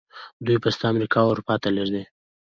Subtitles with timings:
[0.45, 2.03] دوی پسته امریکا او اروپا ته لیږي.